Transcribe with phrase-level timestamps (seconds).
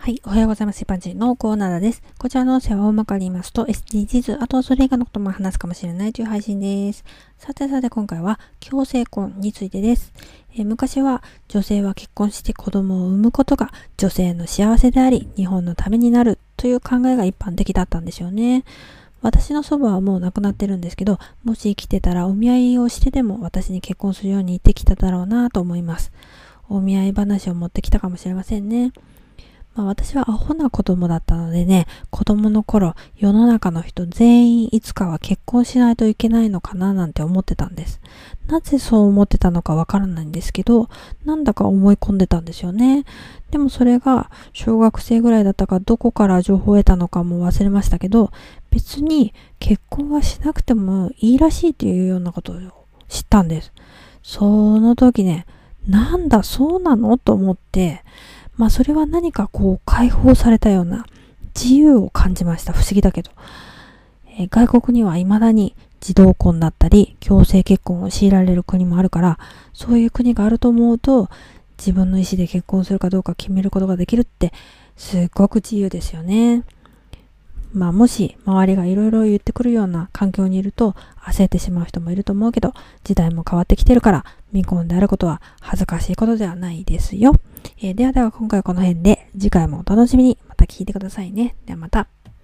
[0.00, 0.22] はい。
[0.24, 0.80] おはようございます。
[0.80, 2.02] 一般人のコーナーです。
[2.18, 7.04] こちらの音声は大まかに言いますと SDGs、あとそれ以外のことも話すかもしれないという配信です。
[7.36, 10.14] さてさて今回は強制婚についてです。
[10.54, 18.64] えー、昔は女性は結婚して子供を産むことが女性の幸せであり、日本のためになるという考えが一般的だったんですよね。
[19.20, 26.12] 私の祖母はもう亡くなってるんですけど、もし生きてたらお見合いをしてでも私に結婚するように言ってきただろうなと思います。
[26.68, 28.92] お見合い話を持ってきたかもしれませんね。
[29.74, 38.00] まあ、私はアホな子供だったのでね、子供の頃、世の中の人全員いつかは結婚しないといけないのかななんて思ってたんです。
[38.48, 40.88] なぜそう思ってたのかわからないんですけど、
[41.24, 43.04] なんだか思い込んでたんですよね。
[43.50, 48.30] でもそれが小学生ぐらいだったかどこから情報を得たのかも忘れましたけど、
[48.70, 52.56] 別に結婚はしなくてもいいらしいというようなことを
[53.08, 53.72] 知ったんです。
[54.22, 55.46] その時ね、
[55.86, 58.02] なんだそうなのと思って、
[58.58, 61.06] まあそれは何かこう解放されたような
[61.54, 62.74] 自由を感じました。
[62.74, 63.30] 不思議だけど。
[64.36, 69.38] えー、外国には未だに児童婚だったり強制結婚を強いられる国もあるから、
[69.72, 71.28] そういう国があると思うと
[71.76, 74.52] 自分の意思で結婚するかどうか決めることができるって
[74.96, 76.62] すっごく自由ですよね。
[77.72, 82.72] まあもし周りがいろいろ言ってくるような環境にいると焦ってしまう人もいると思うけど、
[83.04, 87.34] 時代も変わってきてるから未婚であることは恥ずかしいことではないですよ。
[87.80, 91.54] えー、ではでは今回はこの辺で次回もお楽しみにまた聞いてくださいね。
[91.64, 92.08] ではまた。